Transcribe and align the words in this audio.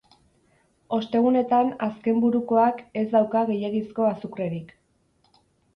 Ostegunetan 0.97 1.69
azkenburukoak 1.89 2.83
ez 3.03 3.07
dauka 3.15 3.47
gehiegizko 3.53 4.11
azukrerik. 4.15 4.75